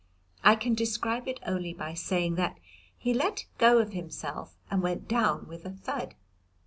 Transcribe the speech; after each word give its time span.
I 0.43 0.55
can 0.55 0.73
describe 0.73 1.27
it 1.27 1.39
only 1.45 1.75
by 1.75 1.93
saying 1.93 2.33
that 2.33 2.57
he 2.97 3.13
let 3.13 3.45
go 3.59 3.77
of 3.77 3.93
himself 3.93 4.57
and 4.71 4.81
went 4.81 5.07
down 5.07 5.47
with 5.47 5.63
a 5.63 5.69
thud. 5.73 6.15